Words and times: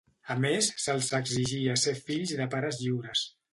A 0.35 0.37
més, 0.45 0.69
se'ls 0.85 1.09
exigia 1.19 1.77
ser 1.83 1.95
fills 2.09 2.35
de 2.43 2.51
pares 2.57 2.83
lliures. 2.83 3.25